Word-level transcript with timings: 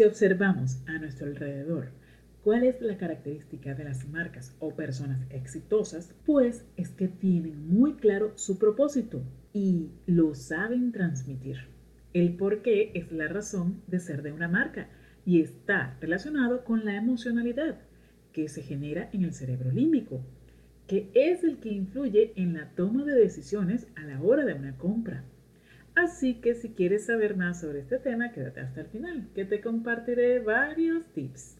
Si 0.00 0.06
observamos 0.06 0.82
a 0.86 0.96
nuestro 0.96 1.26
alrededor 1.26 1.90
cuál 2.42 2.64
es 2.64 2.80
la 2.80 2.96
característica 2.96 3.74
de 3.74 3.84
las 3.84 4.08
marcas 4.08 4.56
o 4.58 4.74
personas 4.74 5.26
exitosas, 5.28 6.14
pues 6.24 6.64
es 6.78 6.88
que 6.88 7.06
tienen 7.06 7.68
muy 7.68 7.96
claro 7.96 8.32
su 8.34 8.58
propósito 8.58 9.22
y 9.52 9.90
lo 10.06 10.34
saben 10.34 10.90
transmitir. 10.90 11.58
El 12.14 12.38
por 12.38 12.62
qué 12.62 12.92
es 12.94 13.12
la 13.12 13.28
razón 13.28 13.82
de 13.88 14.00
ser 14.00 14.22
de 14.22 14.32
una 14.32 14.48
marca 14.48 14.88
y 15.26 15.42
está 15.42 15.98
relacionado 16.00 16.64
con 16.64 16.86
la 16.86 16.96
emocionalidad 16.96 17.78
que 18.32 18.48
se 18.48 18.62
genera 18.62 19.10
en 19.12 19.24
el 19.24 19.34
cerebro 19.34 19.70
límbico, 19.70 20.24
que 20.86 21.10
es 21.12 21.44
el 21.44 21.58
que 21.58 21.72
influye 21.72 22.32
en 22.36 22.54
la 22.54 22.70
toma 22.70 23.04
de 23.04 23.16
decisiones 23.16 23.86
a 23.96 24.04
la 24.04 24.18
hora 24.22 24.46
de 24.46 24.54
una 24.54 24.78
compra. 24.78 25.24
Así 26.02 26.40
que 26.40 26.54
si 26.54 26.70
quieres 26.70 27.04
saber 27.06 27.36
más 27.36 27.60
sobre 27.60 27.80
este 27.80 27.98
tema, 27.98 28.32
quédate 28.32 28.60
hasta 28.60 28.80
el 28.80 28.86
final, 28.86 29.28
que 29.34 29.44
te 29.44 29.60
compartiré 29.60 30.38
varios 30.38 31.04
tips. 31.12 31.59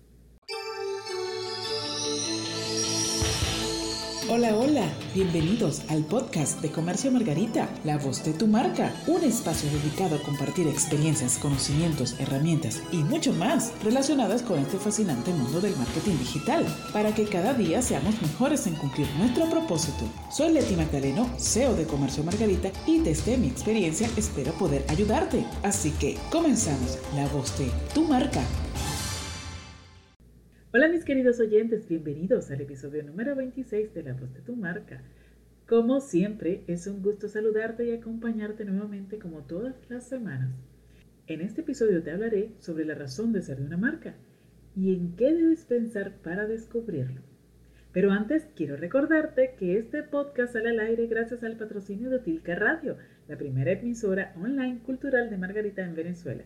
Hola, 4.33 4.55
hola, 4.57 4.85
bienvenidos 5.13 5.83
al 5.89 6.05
podcast 6.05 6.61
de 6.61 6.71
Comercio 6.71 7.11
Margarita, 7.11 7.69
la 7.83 7.99
voz 7.99 8.23
de 8.23 8.33
tu 8.33 8.47
marca, 8.47 8.95
un 9.09 9.25
espacio 9.25 9.69
dedicado 9.71 10.15
a 10.15 10.23
compartir 10.23 10.69
experiencias, 10.69 11.37
conocimientos, 11.37 12.15
herramientas 12.21 12.81
y 12.93 12.99
mucho 12.99 13.33
más 13.33 13.73
relacionadas 13.83 14.43
con 14.43 14.61
este 14.61 14.79
fascinante 14.79 15.33
mundo 15.33 15.61
del 15.61 15.75
marketing 15.75 16.17
digital, 16.19 16.65
para 16.93 17.13
que 17.13 17.25
cada 17.25 17.55
día 17.55 17.83
seamos 17.83 18.23
mejores 18.23 18.69
en 18.69 18.77
cumplir 18.77 19.09
nuestro 19.19 19.51
propósito. 19.51 20.05
Soy 20.31 20.53
Leti 20.53 20.77
Magdaleno, 20.77 21.29
CEO 21.37 21.75
de 21.75 21.87
Comercio 21.87 22.23
Margarita 22.23 22.71
y 22.87 23.01
desde 23.01 23.37
mi 23.37 23.49
experiencia 23.49 24.09
espero 24.17 24.53
poder 24.53 24.85
ayudarte. 24.91 25.45
Así 25.65 25.91
que 25.91 26.17
comenzamos, 26.31 26.99
la 27.17 27.27
voz 27.31 27.59
de 27.59 27.69
tu 27.93 28.05
marca. 28.05 28.43
Hola 30.73 30.87
mis 30.87 31.05
queridos 31.05 31.41
oyentes, 31.41 31.89
bienvenidos 31.89 32.49
al 32.53 32.61
episodio 32.61 33.03
número 33.03 33.35
26 33.35 33.93
de 33.93 34.05
La 34.05 34.13
Voz 34.13 34.33
de 34.33 34.41
tu 34.41 34.55
Marca. 34.55 35.03
Como 35.67 36.01
siempre, 36.01 36.63
es 36.69 36.87
un 36.87 37.03
gusto 37.03 37.27
saludarte 37.27 37.87
y 37.87 37.91
acompañarte 37.91 38.65
nuevamente 38.65 39.19
como 39.19 39.41
todas 39.41 39.75
las 39.89 40.07
semanas. 40.07 40.53
En 41.27 41.41
este 41.41 41.63
episodio 41.63 42.05
te 42.05 42.13
hablaré 42.13 42.53
sobre 42.61 42.85
la 42.85 42.95
razón 42.95 43.33
de 43.33 43.43
ser 43.43 43.59
de 43.59 43.65
una 43.65 43.79
marca 43.79 44.15
y 44.77 44.95
en 44.95 45.17
qué 45.17 45.35
debes 45.35 45.65
pensar 45.65 46.13
para 46.23 46.47
descubrirlo. 46.47 47.21
Pero 47.91 48.13
antes 48.13 48.47
quiero 48.55 48.77
recordarte 48.77 49.57
que 49.59 49.77
este 49.77 50.05
podcast 50.05 50.53
sale 50.53 50.71
al 50.71 50.79
aire 50.79 51.09
gracias 51.09 51.43
al 51.43 51.57
patrocinio 51.57 52.11
de 52.11 52.21
Tilca 52.21 52.55
Radio, 52.55 52.97
la 53.27 53.37
primera 53.37 53.73
emisora 53.73 54.33
online 54.37 54.79
cultural 54.87 55.31
de 55.31 55.37
Margarita 55.37 55.83
en 55.83 55.97
Venezuela. 55.97 56.45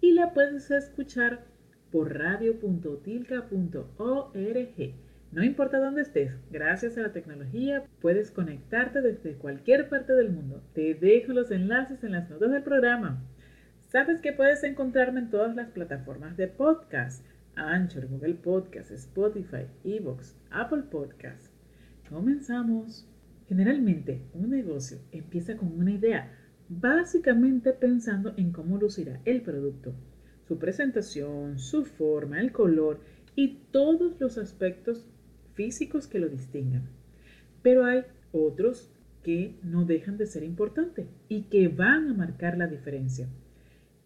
Y 0.00 0.12
la 0.12 0.32
puedes 0.32 0.70
escuchar 0.70 1.52
por 1.94 2.12
radio.tilca.org. 2.12 4.94
No 5.30 5.44
importa 5.44 5.78
dónde 5.78 6.02
estés, 6.02 6.32
gracias 6.50 6.98
a 6.98 7.02
la 7.02 7.12
tecnología 7.12 7.84
puedes 8.00 8.32
conectarte 8.32 9.00
desde 9.00 9.34
cualquier 9.34 9.88
parte 9.88 10.12
del 10.12 10.32
mundo. 10.32 10.60
Te 10.72 10.94
dejo 10.94 11.32
los 11.32 11.52
enlaces 11.52 12.02
en 12.02 12.10
las 12.10 12.28
notas 12.28 12.50
del 12.50 12.64
programa. 12.64 13.22
Sabes 13.92 14.20
que 14.20 14.32
puedes 14.32 14.64
encontrarme 14.64 15.20
en 15.20 15.30
todas 15.30 15.54
las 15.54 15.70
plataformas 15.70 16.36
de 16.36 16.48
podcast, 16.48 17.24
Anchor, 17.54 18.08
Google 18.08 18.34
Podcast, 18.34 18.90
Spotify, 18.90 19.68
Evox, 19.84 20.34
Apple 20.50 20.82
Podcast. 20.90 21.46
Comenzamos. 22.10 23.08
Generalmente, 23.46 24.20
un 24.34 24.50
negocio 24.50 24.98
empieza 25.12 25.56
con 25.56 25.78
una 25.78 25.92
idea, 25.92 26.32
básicamente 26.68 27.72
pensando 27.72 28.34
en 28.36 28.50
cómo 28.50 28.78
lucirá 28.78 29.20
el 29.24 29.42
producto 29.42 29.94
su 30.46 30.58
presentación, 30.58 31.58
su 31.58 31.84
forma, 31.84 32.40
el 32.40 32.52
color 32.52 33.00
y 33.34 33.58
todos 33.70 34.20
los 34.20 34.38
aspectos 34.38 35.06
físicos 35.54 36.06
que 36.06 36.18
lo 36.18 36.28
distingan. 36.28 36.82
Pero 37.62 37.84
hay 37.84 38.02
otros 38.32 38.90
que 39.22 39.54
no 39.62 39.84
dejan 39.84 40.18
de 40.18 40.26
ser 40.26 40.44
importantes 40.44 41.08
y 41.28 41.44
que 41.44 41.68
van 41.68 42.08
a 42.08 42.14
marcar 42.14 42.58
la 42.58 42.66
diferencia, 42.66 43.28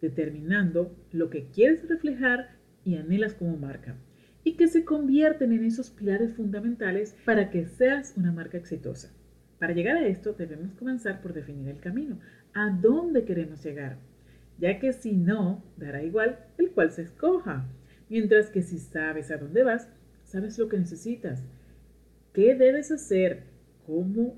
determinando 0.00 0.97
lo 1.10 1.28
que 1.28 1.47
quieres 1.47 1.88
reflejar 1.88 2.50
y 2.84 2.97
anhelas 2.97 3.34
como 3.34 3.56
marca, 3.56 3.97
y 4.44 4.53
que 4.54 4.69
se 4.69 4.84
convierten 4.84 5.53
en 5.53 5.65
esos 5.65 5.91
pilares 5.91 6.34
fundamentales 6.34 7.16
para 7.25 7.50
que 7.50 7.66
seas 7.66 8.15
una 8.16 8.32
marca 8.32 8.56
exitosa. 8.56 9.12
Para 9.59 9.75
llegar 9.75 9.97
a 9.97 10.06
esto 10.06 10.34
debemos 10.34 10.72
comenzar 10.75 11.21
por 11.21 11.32
definir 11.32 11.69
el 11.69 11.81
camino, 11.81 12.21
a 12.54 12.71
dónde 12.71 13.25
queremos 13.25 13.62
llegar, 13.65 13.98
ya 14.59 14.79
que 14.79 14.93
si 14.93 15.13
no, 15.13 15.65
dará 15.77 16.03
igual 16.03 16.39
el 16.59 16.71
cual 16.71 16.91
se 16.91 17.03
escoja. 17.03 17.67
Mientras 18.09 18.51
que 18.51 18.63
si 18.63 18.79
sabes 18.79 19.31
a 19.31 19.37
dónde 19.37 19.63
vas, 19.63 19.89
sabes 20.25 20.59
lo 20.59 20.69
que 20.69 20.79
necesitas, 20.79 21.43
qué 22.33 22.55
debes 22.55 22.91
hacer, 22.91 23.45
cómo 23.87 24.37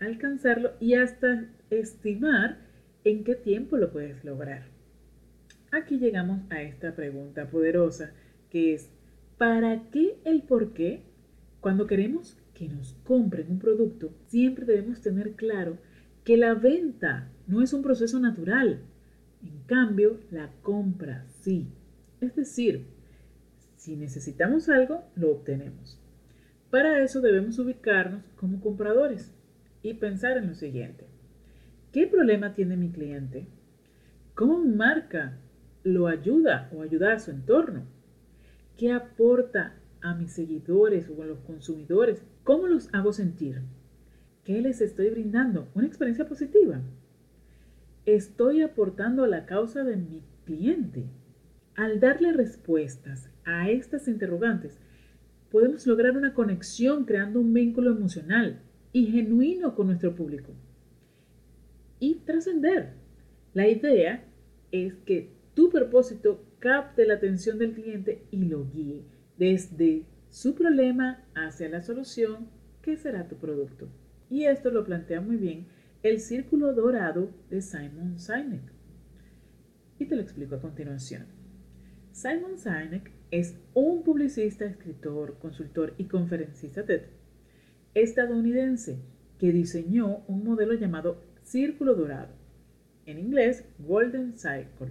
alcanzarlo 0.00 0.72
y 0.80 0.94
hasta 0.94 1.48
estimar 1.70 2.58
en 3.04 3.24
qué 3.24 3.34
tiempo 3.34 3.76
lo 3.76 3.92
puedes 3.92 4.24
lograr. 4.24 4.64
Aquí 5.70 5.98
llegamos 5.98 6.40
a 6.50 6.62
esta 6.62 6.94
pregunta 6.94 7.50
poderosa 7.50 8.12
que 8.50 8.74
es, 8.74 8.88
¿para 9.38 9.90
qué 9.90 10.18
el 10.24 10.42
por 10.42 10.72
qué? 10.72 11.02
Cuando 11.60 11.86
queremos 11.86 12.36
que 12.54 12.68
nos 12.68 12.94
compren 13.04 13.50
un 13.50 13.58
producto, 13.58 14.14
siempre 14.26 14.64
debemos 14.64 15.00
tener 15.00 15.32
claro 15.32 15.78
que 16.22 16.36
la 16.36 16.54
venta 16.54 17.28
no 17.46 17.62
es 17.62 17.72
un 17.72 17.82
proceso 17.82 18.20
natural, 18.20 18.80
en 19.48 19.62
cambio, 19.66 20.20
la 20.30 20.50
compra 20.62 21.26
sí. 21.40 21.68
Es 22.20 22.34
decir, 22.36 22.86
si 23.76 23.96
necesitamos 23.96 24.68
algo, 24.68 25.04
lo 25.14 25.30
obtenemos. 25.30 26.00
Para 26.70 27.00
eso 27.04 27.20
debemos 27.20 27.58
ubicarnos 27.58 28.24
como 28.36 28.60
compradores 28.60 29.32
y 29.82 29.94
pensar 29.94 30.38
en 30.38 30.48
lo 30.48 30.54
siguiente. 30.54 31.06
¿Qué 31.92 32.06
problema 32.06 32.54
tiene 32.54 32.76
mi 32.76 32.90
cliente? 32.90 33.46
¿Cómo 34.34 34.58
mi 34.58 34.74
marca 34.74 35.38
lo 35.84 36.08
ayuda 36.08 36.68
o 36.74 36.82
ayuda 36.82 37.12
a 37.12 37.18
su 37.18 37.30
entorno? 37.30 37.84
¿Qué 38.76 38.90
aporta 38.90 39.76
a 40.00 40.14
mis 40.14 40.32
seguidores 40.32 41.08
o 41.08 41.22
a 41.22 41.26
los 41.26 41.38
consumidores? 41.40 42.24
¿Cómo 42.42 42.66
los 42.66 42.92
hago 42.92 43.12
sentir? 43.12 43.60
¿Qué 44.42 44.60
les 44.60 44.80
estoy 44.80 45.10
brindando? 45.10 45.68
¿Una 45.74 45.86
experiencia 45.86 46.26
positiva? 46.26 46.80
Estoy 48.06 48.62
aportando 48.62 49.24
a 49.24 49.28
la 49.28 49.46
causa 49.46 49.84
de 49.84 49.96
mi 49.96 50.22
cliente. 50.44 51.06
Al 51.74 52.00
darle 52.00 52.32
respuestas 52.32 53.30
a 53.44 53.70
estas 53.70 54.08
interrogantes, 54.08 54.78
podemos 55.50 55.86
lograr 55.86 56.16
una 56.16 56.34
conexión 56.34 57.04
creando 57.04 57.40
un 57.40 57.52
vínculo 57.52 57.90
emocional 57.90 58.60
y 58.92 59.06
genuino 59.06 59.74
con 59.74 59.88
nuestro 59.88 60.14
público. 60.14 60.52
Y 61.98 62.16
trascender. 62.26 62.94
La 63.54 63.68
idea 63.68 64.24
es 64.72 64.94
que 65.06 65.30
tu 65.54 65.70
propósito 65.70 66.44
capte 66.58 67.06
la 67.06 67.14
atención 67.14 67.58
del 67.58 67.72
cliente 67.72 68.26
y 68.30 68.44
lo 68.44 68.68
guíe 68.68 69.04
desde 69.38 70.04
su 70.28 70.54
problema 70.54 71.24
hacia 71.34 71.68
la 71.68 71.82
solución 71.82 72.48
que 72.82 72.96
será 72.96 73.28
tu 73.28 73.36
producto. 73.36 73.88
Y 74.30 74.44
esto 74.44 74.70
lo 74.70 74.84
plantea 74.84 75.20
muy 75.20 75.36
bien 75.36 75.66
el 76.04 76.20
círculo 76.20 76.74
dorado 76.74 77.30
de 77.48 77.62
Simon 77.62 78.18
Sinek. 78.18 78.60
Y 79.98 80.04
te 80.04 80.14
lo 80.14 80.20
explico 80.20 80.54
a 80.54 80.60
continuación. 80.60 81.24
Simon 82.12 82.58
Sinek 82.58 83.10
es 83.30 83.56
un 83.72 84.04
publicista, 84.04 84.66
escritor, 84.66 85.38
consultor 85.38 85.94
y 85.96 86.04
conferencista 86.04 86.84
estadounidense 87.94 88.98
que 89.38 89.50
diseñó 89.50 90.24
un 90.28 90.44
modelo 90.44 90.74
llamado 90.74 91.22
círculo 91.42 91.94
dorado, 91.94 92.34
en 93.06 93.18
inglés 93.18 93.64
Golden 93.78 94.38
Circle. 94.38 94.90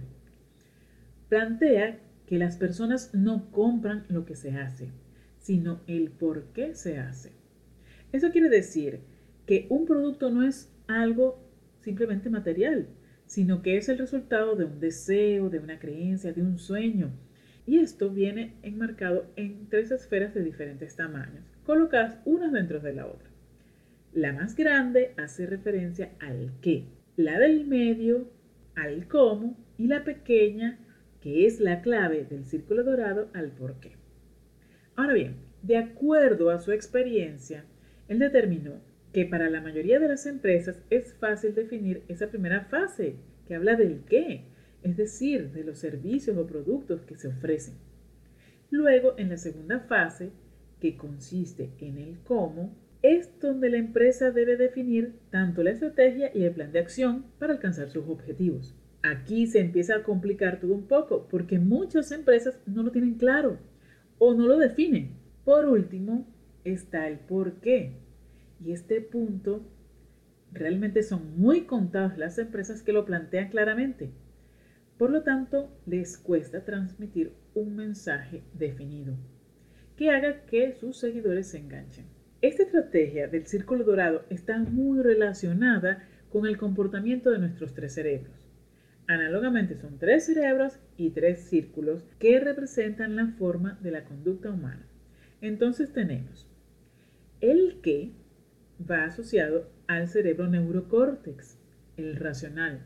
Plantea 1.28 2.00
que 2.26 2.38
las 2.38 2.56
personas 2.56 3.14
no 3.14 3.52
compran 3.52 4.04
lo 4.08 4.24
que 4.24 4.34
se 4.34 4.56
hace, 4.56 4.88
sino 5.38 5.80
el 5.86 6.10
por 6.10 6.46
qué 6.46 6.74
se 6.74 6.98
hace. 6.98 7.30
Eso 8.10 8.32
quiere 8.32 8.48
decir 8.48 8.98
que 9.46 9.66
un 9.70 9.86
producto 9.86 10.30
no 10.30 10.42
es 10.42 10.73
algo 10.86 11.42
simplemente 11.80 12.30
material, 12.30 12.86
sino 13.26 13.62
que 13.62 13.76
es 13.76 13.88
el 13.88 13.98
resultado 13.98 14.56
de 14.56 14.64
un 14.64 14.80
deseo, 14.80 15.50
de 15.50 15.58
una 15.58 15.78
creencia, 15.78 16.32
de 16.32 16.42
un 16.42 16.58
sueño. 16.58 17.10
Y 17.66 17.78
esto 17.78 18.10
viene 18.10 18.54
enmarcado 18.62 19.26
en 19.36 19.68
tres 19.68 19.90
esferas 19.90 20.34
de 20.34 20.42
diferentes 20.42 20.96
tamaños, 20.96 21.44
colocadas 21.64 22.18
unas 22.24 22.52
dentro 22.52 22.80
de 22.80 22.92
la 22.92 23.06
otra. 23.06 23.30
La 24.12 24.32
más 24.32 24.54
grande 24.54 25.12
hace 25.16 25.46
referencia 25.46 26.12
al 26.20 26.52
qué, 26.60 26.84
la 27.16 27.38
del 27.38 27.66
medio 27.66 28.30
al 28.74 29.06
cómo 29.08 29.56
y 29.78 29.86
la 29.86 30.04
pequeña, 30.04 30.78
que 31.20 31.46
es 31.46 31.60
la 31.60 31.80
clave 31.80 32.24
del 32.24 32.44
círculo 32.44 32.84
dorado, 32.84 33.30
al 33.32 33.50
por 33.50 33.80
qué. 33.80 33.92
Ahora 34.96 35.14
bien, 35.14 35.36
de 35.62 35.76
acuerdo 35.76 36.50
a 36.50 36.58
su 36.58 36.72
experiencia, 36.72 37.64
él 38.08 38.18
determinó 38.18 38.80
que 39.14 39.24
para 39.24 39.48
la 39.48 39.62
mayoría 39.62 39.98
de 39.98 40.08
las 40.08 40.26
empresas 40.26 40.82
es 40.90 41.14
fácil 41.14 41.54
definir 41.54 42.02
esa 42.08 42.28
primera 42.28 42.66
fase 42.66 43.16
que 43.46 43.54
habla 43.54 43.76
del 43.76 44.04
qué 44.04 44.52
es 44.84 44.98
decir, 44.98 45.50
de 45.50 45.64
los 45.64 45.78
servicios 45.78 46.36
o 46.36 46.46
productos 46.46 47.00
que 47.06 47.16
se 47.16 47.28
ofrecen. 47.28 47.74
Luego, 48.70 49.14
en 49.16 49.30
la 49.30 49.38
segunda 49.38 49.80
fase, 49.80 50.30
que 50.78 50.96
consiste 50.96 51.70
en 51.78 51.96
el 51.96 52.18
cómo, 52.22 52.76
es 53.00 53.30
donde 53.40 53.70
la 53.70 53.78
empresa 53.78 54.30
debe 54.30 54.56
definir 54.56 55.14
tanto 55.30 55.62
la 55.62 55.70
estrategia 55.70 56.30
y 56.34 56.44
el 56.44 56.52
plan 56.52 56.70
de 56.70 56.80
acción 56.80 57.24
para 57.38 57.54
alcanzar 57.54 57.88
sus 57.88 58.06
objetivos. 58.08 58.74
Aquí 59.02 59.46
se 59.46 59.60
empieza 59.60 59.96
a 59.96 60.02
complicar 60.02 60.60
todo 60.60 60.74
un 60.74 60.86
poco 60.86 61.28
porque 61.28 61.58
muchas 61.58 62.12
empresas 62.12 62.58
no 62.66 62.82
lo 62.82 62.92
tienen 62.92 63.14
claro 63.14 63.58
o 64.18 64.34
no 64.34 64.46
lo 64.46 64.58
definen. 64.58 65.12
Por 65.44 65.66
último, 65.66 66.26
está 66.64 67.08
el 67.08 67.18
por 67.18 67.54
qué. 67.60 68.03
Y 68.64 68.72
este 68.72 69.00
punto 69.02 69.62
realmente 70.50 71.02
son 71.02 71.38
muy 71.38 71.66
contadas 71.66 72.16
las 72.16 72.38
empresas 72.38 72.82
que 72.82 72.92
lo 72.92 73.04
plantean 73.04 73.50
claramente. 73.50 74.10
Por 74.96 75.10
lo 75.10 75.22
tanto, 75.22 75.76
les 75.86 76.16
cuesta 76.16 76.64
transmitir 76.64 77.32
un 77.54 77.76
mensaje 77.76 78.42
definido 78.54 79.16
que 79.96 80.10
haga 80.10 80.44
que 80.46 80.72
sus 80.72 80.96
seguidores 80.96 81.48
se 81.48 81.58
enganchen. 81.58 82.06
Esta 82.40 82.62
estrategia 82.62 83.28
del 83.28 83.46
círculo 83.46 83.84
dorado 83.84 84.24
está 84.30 84.58
muy 84.58 85.00
relacionada 85.02 86.08
con 86.30 86.46
el 86.46 86.56
comportamiento 86.56 87.30
de 87.30 87.38
nuestros 87.38 87.74
tres 87.74 87.94
cerebros. 87.94 88.50
Análogamente 89.06 89.76
son 89.76 89.98
tres 89.98 90.26
cerebros 90.26 90.78
y 90.96 91.10
tres 91.10 91.40
círculos 91.40 92.04
que 92.18 92.40
representan 92.40 93.16
la 93.16 93.28
forma 93.38 93.78
de 93.82 93.90
la 93.90 94.04
conducta 94.04 94.50
humana. 94.50 94.86
Entonces 95.40 95.92
tenemos 95.92 96.48
el 97.40 97.80
que 97.82 98.12
va 98.78 99.04
asociado 99.04 99.70
al 99.86 100.08
cerebro 100.08 100.48
neurocórtex, 100.48 101.58
el 101.96 102.16
racional, 102.16 102.84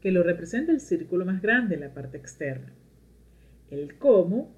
que 0.00 0.12
lo 0.12 0.22
representa 0.22 0.72
el 0.72 0.80
círculo 0.80 1.24
más 1.24 1.42
grande, 1.42 1.76
la 1.76 1.94
parte 1.94 2.16
externa. 2.16 2.72
El 3.70 3.98
cómo, 3.98 4.56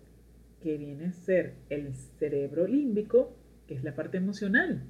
que 0.62 0.77
viene 0.77 1.06
a 1.06 1.12
ser 1.12 1.55
el 1.71 1.94
cerebro 1.94 2.67
límbico, 2.67 3.37
que 3.67 3.75
es 3.75 3.85
la 3.85 3.94
parte 3.94 4.19
emocional. 4.19 4.82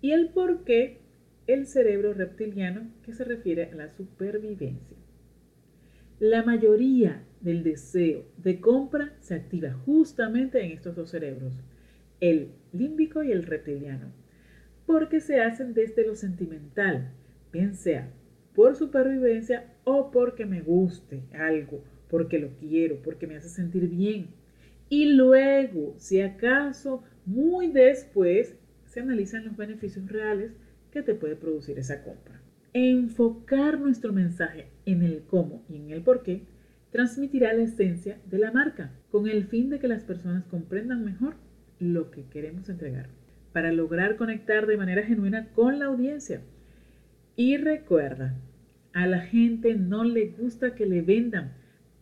Y 0.00 0.12
el 0.12 0.30
por 0.30 0.64
qué, 0.64 1.00
el 1.46 1.66
cerebro 1.66 2.14
reptiliano, 2.14 2.90
que 3.04 3.12
se 3.12 3.24
refiere 3.24 3.64
a 3.64 3.74
la 3.74 3.88
supervivencia. 3.88 4.96
La 6.20 6.42
mayoría 6.42 7.24
del 7.40 7.62
deseo 7.62 8.26
de 8.36 8.60
compra 8.60 9.14
se 9.20 9.34
activa 9.34 9.72
justamente 9.72 10.62
en 10.62 10.72
estos 10.72 10.94
dos 10.94 11.10
cerebros, 11.10 11.54
el 12.20 12.50
límbico 12.72 13.22
y 13.22 13.32
el 13.32 13.44
reptiliano, 13.44 14.12
porque 14.86 15.20
se 15.20 15.40
hacen 15.40 15.74
desde 15.74 16.06
lo 16.06 16.14
sentimental, 16.14 17.12
bien 17.52 17.74
sea 17.74 18.12
por 18.54 18.74
supervivencia 18.76 19.72
o 19.84 20.10
porque 20.10 20.44
me 20.44 20.60
guste 20.60 21.22
algo, 21.32 21.84
porque 22.08 22.38
lo 22.38 22.50
quiero, 22.56 23.00
porque 23.02 23.26
me 23.26 23.36
hace 23.36 23.48
sentir 23.48 23.88
bien. 23.88 24.28
Y 24.88 25.14
luego, 25.14 25.94
si 25.98 26.20
acaso 26.20 27.04
muy 27.24 27.68
después, 27.68 28.56
se 28.86 29.00
analizan 29.00 29.44
los 29.44 29.56
beneficios 29.56 30.10
reales 30.10 30.52
que 30.90 31.02
te 31.02 31.14
puede 31.14 31.36
producir 31.36 31.78
esa 31.78 32.02
compra 32.02 32.40
enfocar 32.72 33.80
nuestro 33.80 34.12
mensaje 34.12 34.68
en 34.86 35.02
el 35.02 35.22
cómo 35.22 35.64
y 35.68 35.76
en 35.76 35.90
el 35.90 36.02
por 36.02 36.22
qué 36.22 36.42
transmitirá 36.92 37.52
la 37.52 37.62
esencia 37.62 38.20
de 38.26 38.38
la 38.38 38.52
marca 38.52 38.92
con 39.10 39.28
el 39.28 39.44
fin 39.44 39.70
de 39.70 39.78
que 39.78 39.88
las 39.88 40.04
personas 40.04 40.44
comprendan 40.44 41.04
mejor 41.04 41.34
lo 41.78 42.10
que 42.10 42.24
queremos 42.24 42.68
entregar 42.68 43.08
para 43.52 43.72
lograr 43.72 44.16
conectar 44.16 44.66
de 44.66 44.76
manera 44.76 45.02
genuina 45.02 45.48
con 45.54 45.78
la 45.78 45.86
audiencia. 45.86 46.42
Y 47.36 47.56
recuerda, 47.56 48.34
a 48.92 49.06
la 49.06 49.20
gente 49.20 49.74
no 49.74 50.04
le 50.04 50.26
gusta 50.28 50.74
que 50.74 50.86
le 50.86 51.02
vendan, 51.02 51.52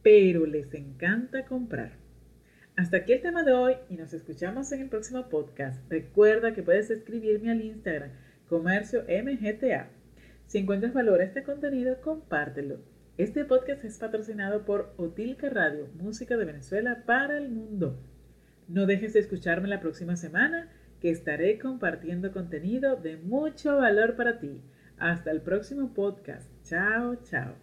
pero 0.03 0.47
les 0.47 0.73
encanta 0.75 1.45
comprar. 1.45 1.93
Hasta 2.77 2.99
aquí 2.99 3.13
el 3.13 3.23
tema 3.23 3.43
de 3.43 3.53
hoy 3.53 3.75
y 3.89 3.97
nos 3.97 4.13
escuchamos 4.13 4.71
en 4.73 4.83
el 4.83 4.89
próximo 4.89 5.29
podcast. 5.29 5.91
Recuerda 5.91 6.55
que 6.55 6.63
puedes 6.63 6.91
escribirme 6.91 7.51
al 7.51 7.63
Instagram 7.63 8.11
comercio 8.49 9.03
mgta 9.03 9.91
si 10.49 10.57
encuentras 10.57 10.95
valor 10.95 11.21
a 11.21 11.25
este 11.25 11.43
contenido, 11.43 12.01
compártelo. 12.01 12.81
Este 13.19 13.45
podcast 13.45 13.85
es 13.85 13.99
patrocinado 13.99 14.65
por 14.65 14.95
Otilca 14.97 15.51
Radio, 15.51 15.89
música 16.01 16.39
de 16.39 16.47
Venezuela 16.47 17.03
para 17.05 17.37
el 17.37 17.51
mundo. 17.51 18.01
No 18.67 18.87
dejes 18.87 19.13
de 19.13 19.21
escucharme 19.21 19.69
la 19.69 19.81
próxima 19.81 20.17
semana, 20.17 20.71
que 21.01 21.11
estaré 21.11 21.59
compartiendo 21.59 22.33
contenido 22.33 22.97
de 22.97 23.17
mucho 23.17 23.77
valor 23.77 24.17
para 24.17 24.39
ti. 24.39 24.63
Hasta 24.99 25.31
el 25.31 25.41
próximo 25.41 25.95
podcast. 25.95 26.49
Chao, 26.65 27.17
chao. 27.23 27.55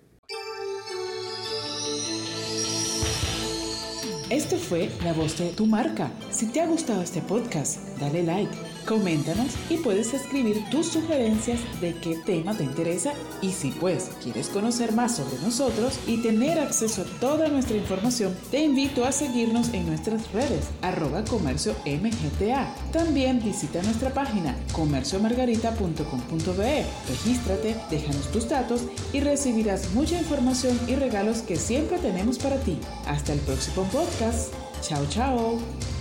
Fue 4.58 4.90
La 5.04 5.14
Voz 5.14 5.38
de 5.38 5.50
tu 5.50 5.68
Marca. 5.68 6.10
Si 6.36 6.48
te 6.48 6.60
ha 6.60 6.68
gustado 6.68 7.02
este 7.02 7.22
podcast, 7.22 7.78
dale 7.98 8.22
like 8.22 8.52
Coméntanos 8.86 9.54
y 9.70 9.78
puedes 9.78 10.14
escribir 10.14 10.70
tus 10.70 10.88
sugerencias 10.88 11.62
de 11.80 11.96
qué 11.96 12.18
tema 12.18 12.54
te 12.54 12.66
interesa 12.66 13.14
y 13.42 13.54
si 13.54 13.72
pues 13.72 14.12
quieres 14.22 14.50
conocer 14.50 14.92
más 14.92 15.16
sobre 15.16 15.40
nosotros 15.40 15.98
y 16.06 16.22
tener 16.22 16.60
acceso 16.60 17.04
a 17.04 17.20
toda 17.22 17.48
nuestra 17.48 17.78
información, 17.78 18.36
te 18.52 18.66
invito 18.66 19.06
a 19.06 19.14
seguirnos 19.14 19.74
en 19.74 19.88
nuestras 19.88 20.30
redes 20.34 20.66
arroba 20.82 21.24
comercio 21.24 21.74
mgta. 21.86 22.76
También 22.92 23.42
visita 23.42 23.82
nuestra 23.82 24.14
página 24.14 24.58
comerciomargarita.com.be. 24.74 26.86
Regístrate, 27.08 27.78
déjanos 27.90 28.30
tus 28.34 28.50
datos 28.50 28.82
y 29.14 29.22
recibirás 29.22 29.94
mucha 29.94 30.20
información 30.20 30.78
y 30.86 30.96
regalos 30.96 31.44
que 31.44 31.56
siempre 31.56 31.98
tenemos 31.98 32.40
para 32.40 32.58
ti. 32.58 32.78
Hasta 33.08 33.32
el 33.32 33.40
próximo 33.40 33.86
podcast. 33.86 34.54
Chao, 34.82 35.06
chao. 35.10 35.95